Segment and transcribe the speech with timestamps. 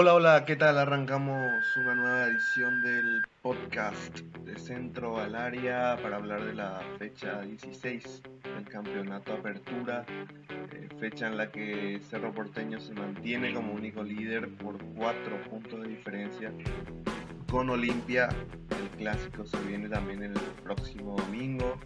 [0.00, 0.78] Hola, hola, ¿qué tal?
[0.78, 7.40] Arrancamos una nueva edición del podcast de Centro al Área para hablar de la fecha
[7.42, 10.06] 16 del Campeonato Apertura,
[10.70, 15.82] eh, fecha en la que Cerro Porteño se mantiene como único líder por cuatro puntos
[15.82, 16.52] de diferencia
[17.50, 18.28] con Olimpia.
[18.80, 21.76] El clásico se viene también el próximo domingo.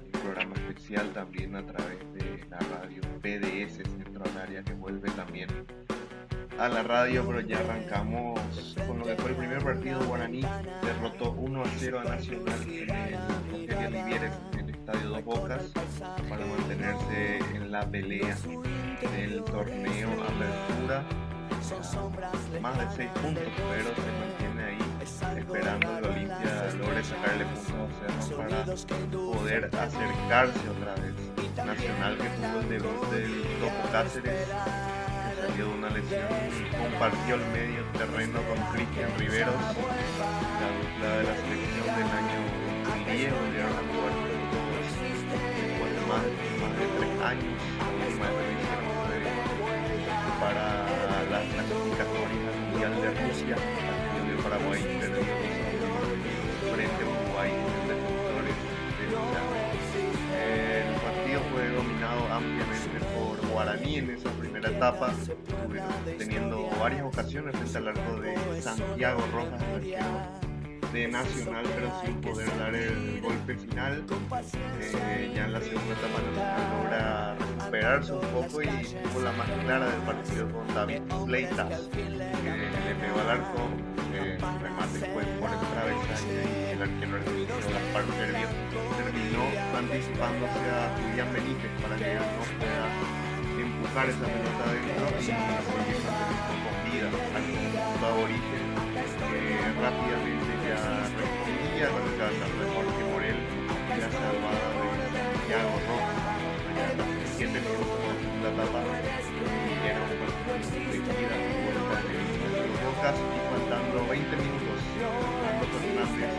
[0.00, 4.72] Hay un programa especial también a través de la radio PDS Centro al Área que
[4.72, 5.48] vuelve también
[6.60, 8.38] a la radio, pero ya arrancamos
[8.86, 10.00] con lo que fue el primer partido.
[10.04, 10.44] Guaraní
[10.82, 15.64] derrotó 1 a 0 a Nacional en el en el Estadio Dos Bocas
[16.28, 18.36] para mantenerse en la pelea
[19.16, 21.02] del torneo Apertura.
[22.60, 28.64] Más de 6 puntos, pero se mantiene ahí esperando que Olimpia logre sacarle puntos para
[29.10, 31.14] poder acercarse otra vez.
[31.64, 34.48] Nacional que tuvo el debut del Topo Cáceres
[35.40, 36.28] de una lesión
[36.76, 39.54] compartió el medio terreno con Cristian Riveros,
[41.00, 42.40] la de la selección del año
[42.84, 44.12] 2010, volvieron a jugar
[46.08, 46.24] más,
[46.60, 47.56] más de tres años.
[47.78, 48.52] La última vez
[49.00, 50.64] fue para
[51.30, 55.24] la clasificatoria mundial de Rusia, partido de Paraguay perdió
[56.74, 57.50] frente a Uruguay
[64.60, 65.12] esa etapa,
[66.18, 69.62] teniendo varias ocasiones frente al arco de Santiago Rojas,
[70.92, 74.04] de Nacional, pero sin poder dar el golpe final.
[74.72, 79.48] Eh, ya en la segunda etapa Nacional logra recuperarse un poco y tuvo la más
[79.64, 83.68] clara del partido con David Leitas, que le pegó al arco,
[84.14, 88.04] eh, remate fue por el travesaño y el arquero argentino Gaspar
[88.96, 89.44] terminó
[89.78, 92.99] anticipándose a Julián Benítez para que no pueda
[93.90, 95.82] empujar esa pelota adentro y seguir con
[96.86, 98.66] vida al aborigen
[99.18, 100.78] que rápidamente ya
[101.10, 106.22] respondía con el cabezazo de Jorge Morel y la salvada de Santiago Rojas
[106.70, 111.34] allá en los 7 minutos de la segunda etapa y era un partido de vida
[111.34, 116.30] y vuelta de los Bocas y faltando 20 minutos Fernando Fernández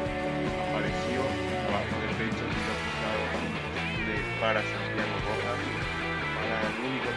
[0.71, 1.19] apareció
[1.67, 2.75] bajo el pecho y lo
[4.07, 5.50] de para Santiago Rojas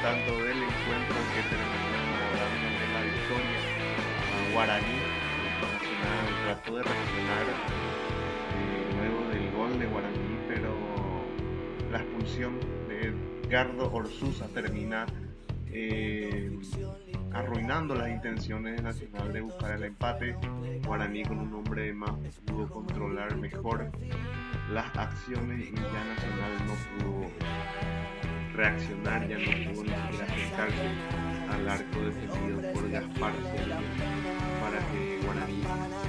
[0.05, 1.89] tanto del encuentro que terminó
[2.79, 3.61] de la victoria
[4.35, 5.01] a Guaraní.
[6.45, 7.47] Trató de reaccionar
[8.55, 10.75] eh, luego del gol de Guaraní, pero
[11.91, 13.15] la expulsión de
[13.47, 15.07] Edgardo Orsuza termina
[15.69, 16.53] eh,
[17.33, 20.37] arruinando las intenciones de Nacional de buscar el empate.
[20.85, 22.13] Guaraní con un hombre más
[22.45, 23.91] pudo controlar mejor
[24.71, 30.87] las acciones y ya Nacional no pudo reaccionar, ya no pudo ni siquiera acercarse
[31.51, 33.33] al arco defendido por Gaspar
[34.61, 35.63] para que Guaraní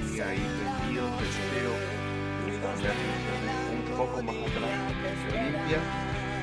[0.06, 1.72] siga ahí vendido, tercero,
[3.72, 4.74] un poco más atrás
[5.26, 5.78] de Olimpia,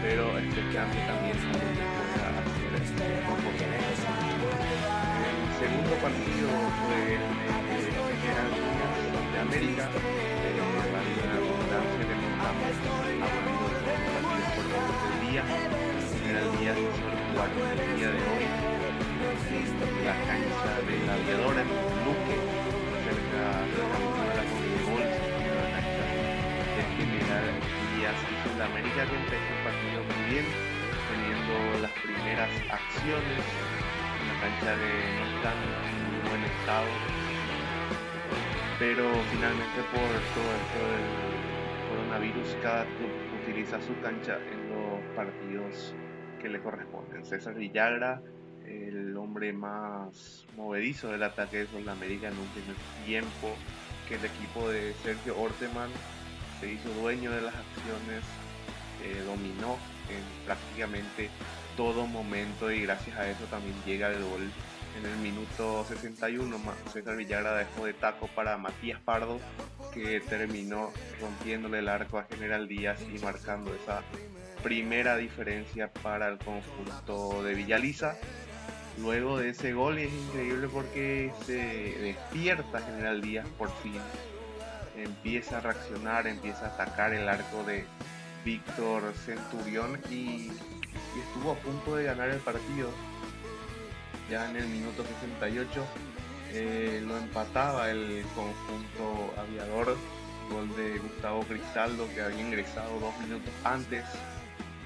[0.02, 3.06] pero este cambio también pueda hacer este
[5.24, 6.50] El segundo partido
[6.84, 7.88] fue el de
[9.32, 11.38] de América, eh, la hablando de
[13.20, 13.30] los
[14.14, 14.66] partidos por
[15.10, 15.44] del día
[16.34, 18.46] el día de el día de hoy
[20.04, 21.70] la cancha del aviador en
[22.04, 22.38] Luque,
[23.06, 26.06] cerca de la de la Conmebol, la cancha
[26.74, 27.48] de General
[27.94, 30.46] Díaz y Sudamérica que empezó el partido muy bien,
[31.08, 31.54] teniendo
[31.86, 33.42] las primeras acciones,
[34.26, 34.92] una cancha que
[35.22, 35.54] no
[36.10, 36.90] muy buen estado,
[38.80, 41.08] pero finalmente por todo esto del
[41.94, 45.94] coronavirus cada club utiliza su cancha en los partidos
[46.50, 47.26] le corresponden.
[47.26, 48.22] César Villagra,
[48.66, 53.56] el hombre más movedizo del ataque de América en un primer tiempo,
[54.08, 55.90] que el equipo de Sergio Orteman
[56.60, 58.24] se hizo dueño de las acciones,
[59.04, 59.78] eh, dominó
[60.10, 61.30] en prácticamente
[61.76, 64.52] todo momento y gracias a eso también llega el gol
[64.98, 66.58] en el minuto 61.
[66.92, 69.40] César Villagra dejó de taco para Matías Pardo,
[69.94, 74.04] que terminó rompiéndole el arco a General Díaz y marcando esa
[74.64, 78.16] primera diferencia para el conjunto de Villaliza.
[78.98, 81.58] Luego de ese gol y es increíble porque se
[82.00, 84.00] despierta General Díaz por fin.
[84.96, 87.86] Empieza a reaccionar, empieza a atacar el arco de
[88.46, 90.52] Víctor Centurión y,
[91.20, 92.90] estuvo a punto de ganar el partido.
[94.30, 95.86] Ya en el minuto 68
[96.54, 99.98] eh, lo empataba el conjunto aviador.
[100.50, 104.04] Gol de Gustavo Cristaldo que había ingresado dos minutos antes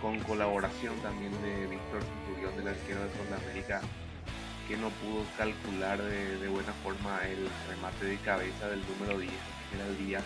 [0.02, 3.82] con colaboración también de Víctor Centurión del arquero de Sudamérica
[4.68, 9.32] que no pudo calcular de, buena forma el remate de cabeza del número 10,
[9.74, 10.26] era el Díaz,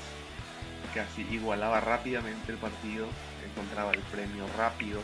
[0.93, 3.07] que así igualaba rápidamente el partido,
[3.47, 4.99] encontraba el premio rápido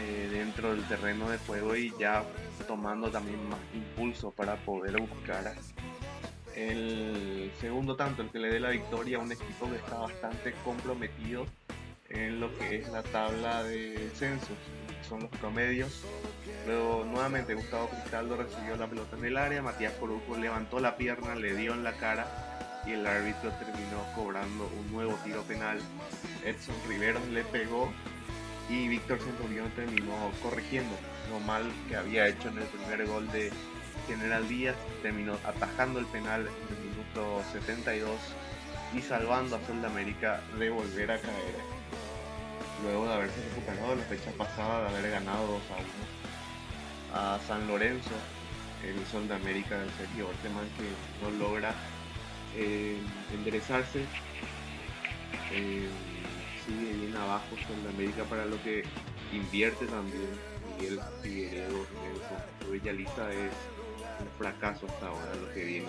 [0.00, 2.24] eh, dentro del terreno de juego y ya
[2.66, 5.54] tomando también más impulso para poder buscar
[6.54, 10.52] el segundo tanto, el que le dé la victoria a un equipo que está bastante
[10.64, 11.46] comprometido
[12.10, 14.56] en lo que es la tabla de censos,
[15.08, 16.04] son los promedios.
[16.66, 21.34] Luego nuevamente Gustavo Cristaldo recibió la pelota en el área, Matías Corujo levantó la pierna,
[21.34, 25.78] le dio en la cara y el árbitro terminó cobrando un nuevo tiro penal.
[26.44, 27.92] Edson Riveros le pegó
[28.68, 30.94] y Víctor Centurión terminó corrigiendo
[31.30, 33.50] lo mal que había hecho en el primer gol de
[34.06, 38.10] General Díaz, terminó atajando el penal en el minuto 72
[38.94, 41.77] y salvando a Sol América de volver a caer.
[42.82, 47.66] Luego de haberse recuperado la fecha pasada, de haber ganado 2 a 1 a San
[47.66, 48.10] Lorenzo,
[48.84, 51.74] el Sol de América de Sergio Orteman que no logra
[52.56, 52.98] eh,
[53.32, 54.04] enderezarse.
[55.52, 55.88] Eh,
[56.64, 58.84] sigue bien abajo Sol América para lo que
[59.32, 60.28] invierte también
[60.76, 63.52] Miguel Figueredo Nelson Villalista es
[64.20, 65.88] un fracaso hasta ahora lo que viene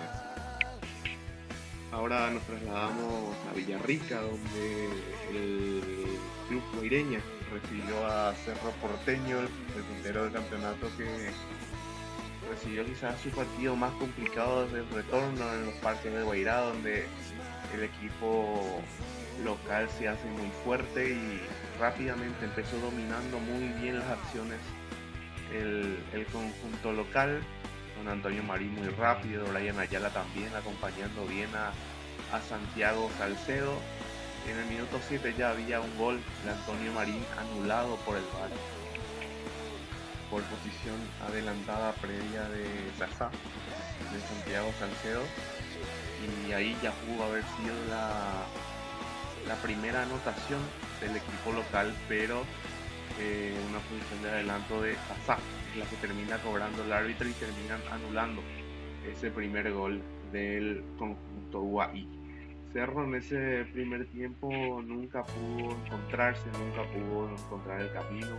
[1.92, 4.88] Ahora nos trasladamos a Villarrica, donde
[5.32, 5.82] el
[6.50, 7.20] club Guaireña
[7.52, 11.30] recibió a Cerro Porteño, el puntero del campeonato que
[12.50, 17.06] recibió quizás su partido más complicado desde el retorno en los parques de Guairá, donde
[17.72, 18.82] el equipo
[19.44, 21.40] local se hace muy fuerte y
[21.78, 24.58] rápidamente empezó dominando muy bien las acciones
[25.54, 27.40] el, conjunto local
[28.08, 31.72] Antonio Marín muy rápido, Brian Ayala también acompañando bien a,
[32.48, 33.74] Santiago Salcedo.
[34.48, 38.50] En el minuto 7 ya había un gol de Antonio Marín anulado por el VAR
[40.30, 40.96] por posición
[41.26, 42.64] adelantada previa de
[42.96, 43.30] Zaza,
[44.12, 45.22] de Santiago Salcedo
[46.48, 48.44] y ahí ya pudo haber sido la,
[49.46, 50.60] la primera anotación
[51.00, 52.44] del equipo local pero
[53.18, 55.38] eh, una posición de adelanto de Zaza
[55.76, 58.42] la que termina cobrando el árbitro y terminan anulando
[59.04, 60.02] ese primer gol
[60.32, 62.19] del conjunto UAI.
[62.72, 64.48] Cerro en ese primer tiempo
[64.82, 68.36] nunca pudo encontrarse, nunca pudo encontrar el camino,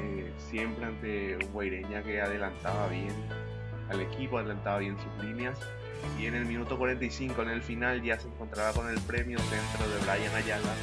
[0.00, 3.14] eh, siempre ante un Guaireña que adelantaba bien
[3.90, 5.58] al equipo, adelantaba bien sus líneas.
[6.18, 9.88] Y en el minuto 45 en el final ya se encontraba con el premio centro
[9.88, 10.74] de Brian Ayala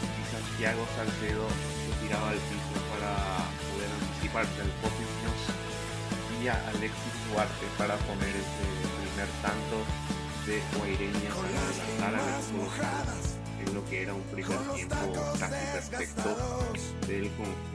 [0.00, 3.44] y Santiago Salcedo se tiraba al piso para
[4.34, 5.06] parte del propio
[6.42, 8.66] y a Alexis Duarte para poner ese
[8.98, 10.13] primer tanto
[10.46, 11.30] de Guaireña
[11.98, 13.06] para adelantar
[13.66, 14.96] en lo que era un primer tiempo
[15.38, 16.36] casi perfecto
[17.06, 17.74] del conjunto.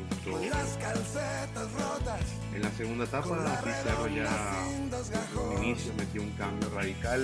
[2.54, 4.30] En la segunda etapa, Pizarro ya
[5.50, 7.24] un inicio metió un cambio radical,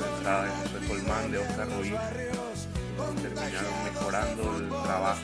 [0.00, 1.92] la entrada de José Colmán, de Oscar Ruiz,
[3.22, 5.20] terminaron mejorando el trabajo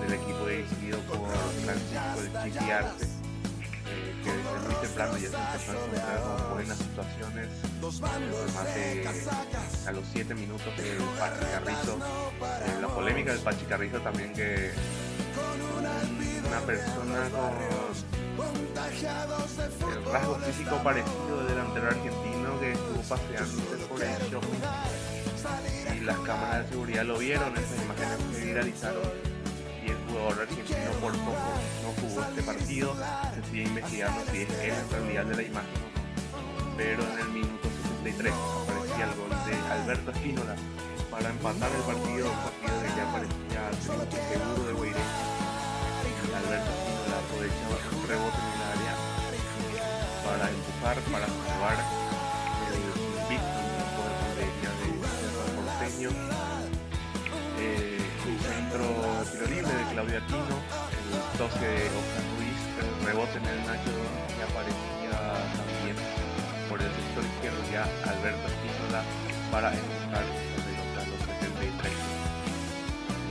[0.00, 1.28] de el equipo dirigido por
[1.64, 3.06] Francisco de Chiquiarte,
[4.30, 7.48] que desde muy temprano ya se empezó a encontrar con buenas situaciones.
[8.76, 9.08] El
[9.88, 14.72] a los 7 minutos del Pachi Carrizo, eh, la polémica del Pachi Carrizo también que
[16.46, 17.52] una persona con
[19.92, 26.18] el rasgo físico parecido del delantero argentino que estuvo paseándose por el shopping y las
[26.20, 29.29] cámaras de seguridad lo vieron, esas imágenes se viralizaron
[30.10, 31.50] jugador argentino por poco
[31.82, 32.94] no jugó este partido.
[33.34, 35.80] Se sigue investigando si es él en realidad de la imagen
[36.76, 37.68] Pero en el minuto
[38.02, 40.56] 63 aparecía el gol de Alberto Espínola
[41.10, 45.04] para empatar el partido, un partido que ya parecía seguro de Guairé.
[46.30, 48.94] Alberto Espínola aprovechaba un rebote en el área
[50.24, 51.26] para empujar, para
[60.08, 60.22] el
[61.36, 63.90] toque de Oscar Ruiz, el rebote en el Nacho
[64.34, 65.12] que aparecía
[65.52, 65.96] también
[66.70, 69.02] por el sector izquierdo ya Alberto Espínola
[69.52, 71.92] para empujar a los 73.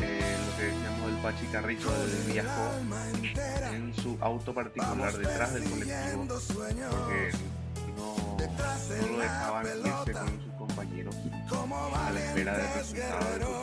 [0.01, 2.71] Eh, lo que decíamos del Pachi Carrizo del viajó
[3.73, 7.31] en su auto particular detrás del colectivo porque
[7.97, 11.15] no, no lo dejaban irse con sus compañeros
[11.95, 13.58] a la espera del resultado.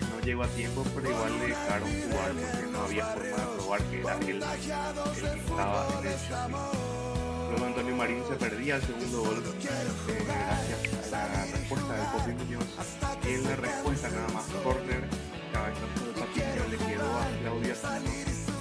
[0.00, 3.82] No llegó a tiempo, pero igual le dejaron jugar porque no había forma de probar
[3.82, 6.18] que era él el que estaba en el
[7.50, 12.32] Luego Antonio Marín se perdía el segundo gol eh, gracias a la respuesta del Copi
[12.32, 12.64] Muñoz.
[13.22, 15.04] Y en la respuesta nada más corner,
[15.52, 17.74] cabezazo de Patricio le quedó a Claudia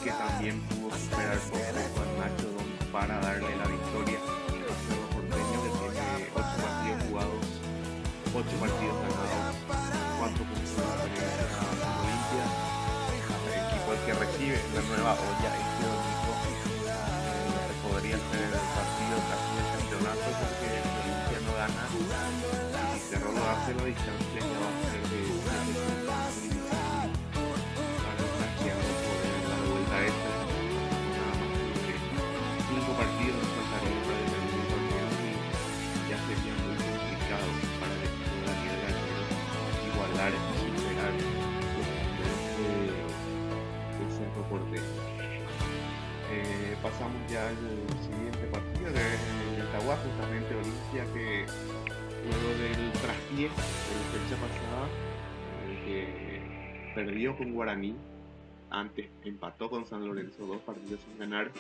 [0.03, 6.43] que también pudo superar por para darle la victoria a Cerro Porteño que tiene 8
[6.61, 7.45] partidos jugados,
[8.35, 9.00] 8 partidos
[14.51, 16.33] recibe la nueva olla este domingo
[16.87, 20.67] eh, podría ser el partido casi del campeonato porque
[21.01, 21.83] Olimpia no gana
[22.95, 26.10] y Cerro lo hace la distancia ya va
[44.59, 44.77] de.
[46.33, 47.55] Eh, pasamos ya al
[48.03, 51.45] siguiente partido es el Tahuá, justamente Olimpia que
[52.25, 54.87] luego del traspié de la fecha pasada,
[55.67, 57.95] el que perdió con Guaraní,
[58.69, 61.51] antes empató con San Lorenzo, dos partidos sin ganar.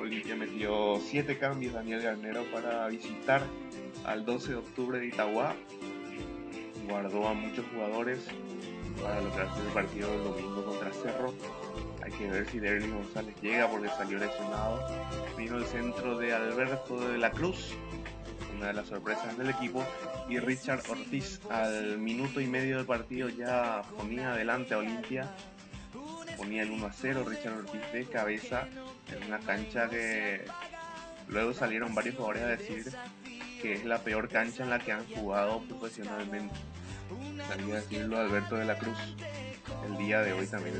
[0.00, 3.42] Olimpia metió siete cambios Daniel Garnero para visitar
[4.04, 5.54] al 12 de octubre de Itagua.
[6.88, 8.26] Guardó a muchos jugadores
[9.00, 11.32] para lograrse el partido del domingo contra Cerro.
[12.10, 14.84] Hay que ver si Derly González llega porque salió lesionado.
[15.38, 17.72] Vino el centro de Alberto de la Cruz,
[18.56, 19.84] una de las sorpresas del equipo.
[20.28, 25.30] Y Richard Ortiz al minuto y medio del partido ya ponía adelante a Olimpia.
[26.36, 28.66] Ponía el 1 a 0 Richard Ortiz de cabeza
[29.14, 30.44] en una cancha que
[31.28, 32.92] luego salieron varios jugadores a decir
[33.62, 36.54] que es la peor cancha en la que han jugado profesionalmente.
[37.46, 38.98] Salía a decirlo Alberto de la Cruz
[39.86, 40.74] el día de hoy también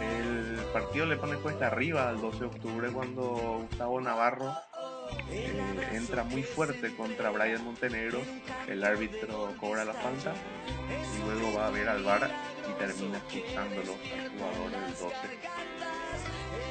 [0.00, 4.54] El partido le pone cuesta arriba al 12 de octubre cuando Gustavo Navarro
[5.30, 8.20] eh, entra muy fuerte contra Brian Montenegro.
[8.68, 10.34] El árbitro cobra la falta
[10.90, 12.30] y luego va a ver al VAR
[12.68, 15.14] y termina expulsándolo al jugador del 12.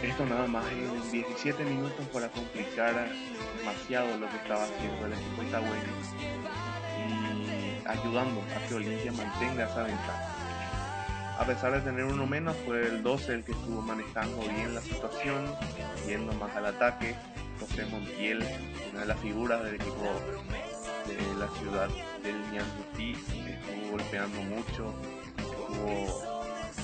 [0.03, 3.09] Esto nada más en 17 minutos para complicar
[3.57, 5.93] demasiado lo que estaba haciendo el equipo itagüeño
[7.07, 10.34] y ayudando a que Olimpia mantenga esa ventaja.
[11.37, 14.81] A pesar de tener uno menos, fue el 12 el que estuvo manejando bien la
[14.81, 15.45] situación,
[16.07, 17.15] yendo más al ataque.
[17.59, 18.43] José Montiel,
[18.91, 20.03] una de las figuras del equipo
[21.07, 21.89] de la ciudad
[22.21, 24.93] del Ñandutí, estuvo golpeando mucho,
[25.37, 26.35] estuvo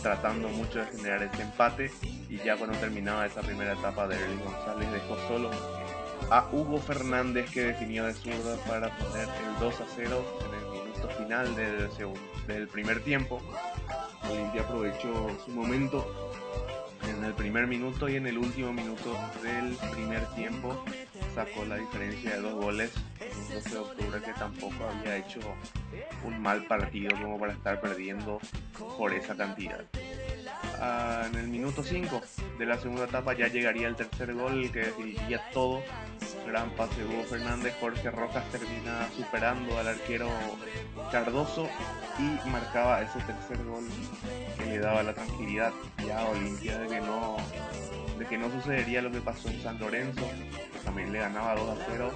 [0.02, 1.92] tratando mucho de generar ese empate
[2.30, 5.52] y ya cuando terminaba esa primera etapa de Erling González dejó solo
[6.30, 10.72] a Hugo Fernández que definió de zurda para poner el 2 a 0 en el
[10.72, 11.90] minuto final del,
[12.48, 13.42] del primer tiempo.
[14.30, 16.06] Olimpia aprovechó su momento
[17.08, 20.84] en el primer minuto y en el último minuto del primer tiempo
[21.34, 22.92] sacó la diferencia de dos goles.
[23.20, 25.40] Un 12 de octubre que tampoco había hecho
[26.24, 28.40] un mal partido como para estar perdiendo
[28.98, 29.84] por esa cantidad.
[30.80, 32.22] Ah, en el minuto 5
[32.58, 35.84] de la segunda etapa ya llegaría el tercer gol que definiría todo.
[36.52, 40.28] Gran pase Hugo Fernández, Jorge Rojas termina superando al arquero
[41.10, 41.70] Cardoso
[42.20, 43.86] y marcaba ese tercer gol
[44.58, 45.72] que le daba la tranquilidad
[46.06, 47.38] ya a Olimpia de que no
[48.20, 50.28] de que no sucedería lo que pasó en San Lorenzo,
[50.74, 52.12] que también le ganaba 2 a 0,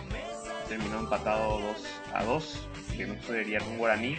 [0.68, 4.18] terminó empatado 2 a 2, que no sucedería con Guaraní,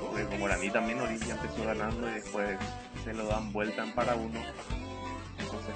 [0.00, 2.56] porque con Guaraní también Olimpia empezó ganando y después
[3.02, 4.40] se lo dan vuelta en para uno.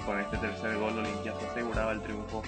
[0.05, 2.43] Con este tercer gol Olimpia se aseguraba el triunfo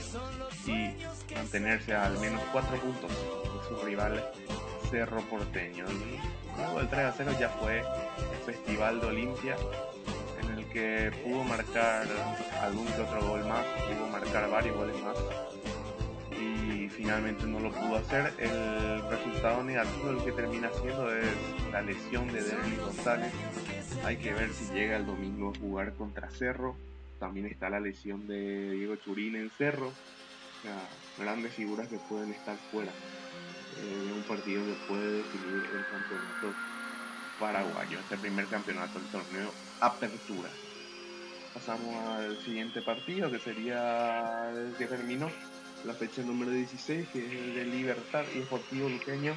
[0.68, 0.94] y
[1.34, 4.24] mantenerse a al menos 4 puntos de su rival
[4.90, 5.86] Cerro Porteño.
[5.90, 9.56] Y luego el 3 a 0 ya fue el Festival de Olimpia
[10.42, 12.08] en el que pudo marcar
[12.62, 15.16] algún que otro gol más, pudo marcar varios goles más
[16.38, 18.34] y finalmente no lo pudo hacer.
[18.38, 21.26] El resultado negativo el que termina siendo es
[21.72, 23.32] la lesión de Derly González.
[24.04, 26.76] Hay que ver si llega el domingo a jugar contra Cerro.
[27.20, 29.88] También está la lesión de Diego Churín en Cerro.
[29.88, 32.92] O sea, grandes figuras que pueden estar fuera
[33.82, 36.54] de un partido que puede definir el campeonato
[37.40, 40.50] paraguayo, este primer campeonato del torneo Apertura.
[41.54, 45.30] Pasamos al siguiente partido que sería el que terminó
[45.86, 49.36] la fecha número 16, que es el de Libertad y Deportivo Luqueño.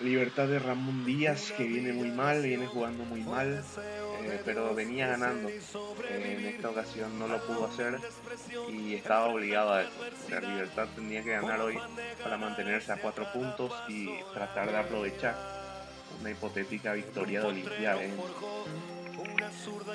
[0.00, 3.62] Libertad de Ramón Díaz, que viene muy mal, viene jugando muy mal,
[4.22, 5.48] eh, pero venía ganando.
[5.48, 7.98] Eh, en esta ocasión no lo pudo hacer
[8.70, 9.90] y estaba obligado a eso.
[10.30, 11.78] La Libertad tenía que ganar hoy
[12.22, 15.36] para mantenerse a cuatro puntos y tratar de aprovechar
[16.18, 18.16] una hipotética victoria de Olimpia en,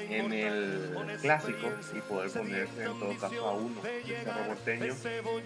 [0.09, 4.93] en el clásico y poder ponerse en todo caso a uno de Cerro Porteño,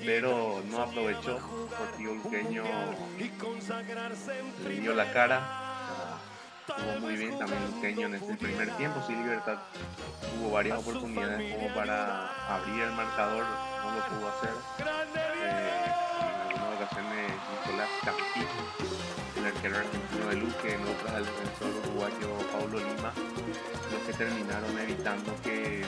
[0.05, 1.39] pero no aprovechó.
[1.69, 2.63] Deportivo Luqueño
[4.67, 5.69] le dio la cara
[6.77, 9.01] jugó muy bien también Luqueño en este primer tiempo.
[9.07, 9.57] Sí, Libertad
[10.33, 13.45] tuvo varias oportunidades como para abrir el marcador,
[13.83, 14.50] no lo pudo hacer.
[15.43, 15.86] Eh,
[16.21, 17.31] en algunas ocasiones
[17.65, 18.48] Nicolás Castillo,
[19.39, 23.13] el arquero argentino de Luque, en otras el defensor uruguayo Paulo Lima,
[23.91, 25.86] los que terminaron evitando que,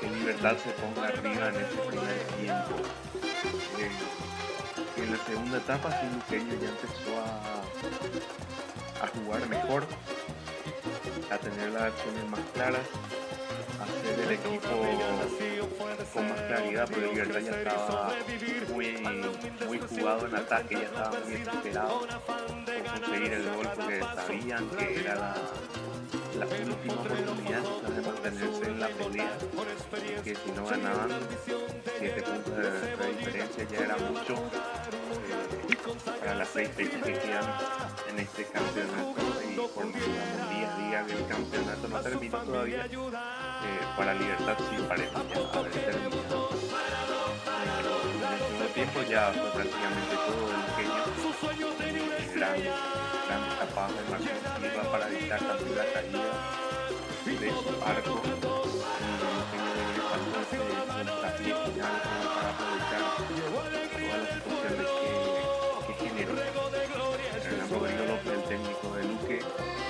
[0.00, 2.76] que Libertad se ponga arriba en este primer tiempo.
[3.78, 3.90] Eh,
[5.02, 9.86] en la segunda etapa, sí, Luqueño ya empezó a, a jugar mejor,
[11.30, 12.86] a tener las acciones más claras,
[13.86, 14.68] a hacer el equipo
[16.12, 18.12] con más claridad, porque Libertad ya estaba
[18.72, 18.96] muy,
[19.66, 25.00] muy jugado en ataque, ya estaba muy desesperado por conseguir el gol, porque sabían que
[25.00, 29.38] era la, última oportunidad de mantenerse en la pelea,
[30.24, 31.10] que si no ganaban
[31.98, 35.76] 7 puntos de, diferencia ya era mucho eh,
[36.20, 37.44] para las 6 fechas que quedan
[38.10, 39.14] en este campeonato
[39.50, 39.94] y por los
[41.04, 42.90] del campeonato no terminó todavía, eh,
[43.96, 46.48] para Libertad sí parece ya haber terminado.
[47.56, 51.02] En el segundo tiempo ya fue prácticamente todo el pequeño,
[52.34, 52.60] gran,
[53.26, 56.24] gran capaz de Marcelo Silva para evitar también la caída
[57.26, 58.22] de su arco.
[60.96, 62.35] El pequeño de final
[68.48, 69.40] técnico de Luque,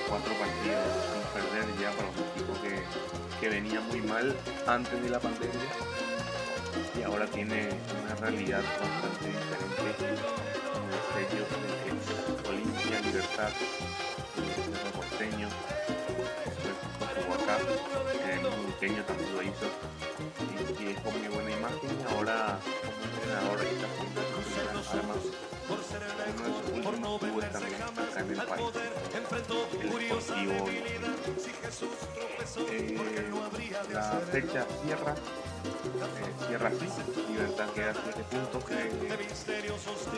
[0.08, 2.82] cuatro partidos sin perder ya para un equipo que,
[3.40, 4.34] que venía muy mal
[4.66, 5.68] antes de la pandemia.
[6.98, 7.68] Y ahora tiene
[8.04, 10.16] una realidad bastante diferente
[10.72, 11.48] como los sellos
[11.84, 13.50] de Olimpia, Libertad,
[14.34, 15.48] Cerro Porteño,
[17.14, 17.58] jugó acá,
[18.32, 19.66] el Luqueño también lo hizo.
[20.40, 21.35] Y, y dejó muy
[30.46, 30.86] Deportivo
[32.70, 32.96] eh,
[33.92, 36.86] la fecha cierra eh, cierra así,
[37.32, 38.76] Libertad queda 7 puntos, de,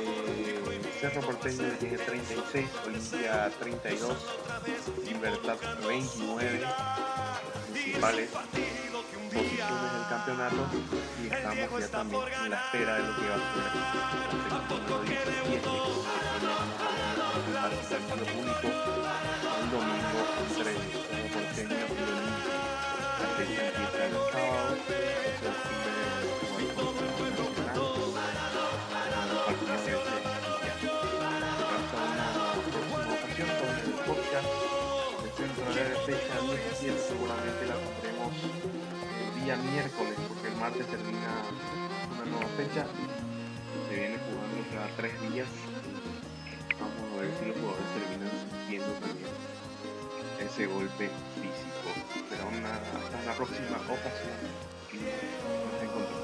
[0.02, 4.16] de Cerro Porteño tiene 36, Olimpia 32,
[5.06, 6.66] Libertad 29
[7.72, 10.68] principales posiciones del campeonato
[11.22, 13.38] y estamos ya también en la espera de lo que va a
[16.82, 16.87] ser
[17.70, 20.72] 17 que tiene el el domingo entre
[21.04, 22.56] Cerro Porteño y Olimpia.
[23.20, 25.20] La fecha empieza el sábado, el
[35.36, 38.32] fin de el el fecha 17 seguramente la tendremos
[39.18, 41.42] el día miércoles porque el martes termina
[42.12, 42.86] una nueva fecha
[43.88, 45.48] se viene jugando cada tres días
[47.18, 49.32] ver si los jugadores terminan sintiendo también
[50.38, 51.88] ese golpe físico.
[52.28, 54.38] Será una, hasta una próxima ocasión.
[55.72, 56.17] Nos encontramos